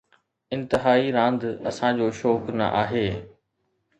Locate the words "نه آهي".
2.59-3.07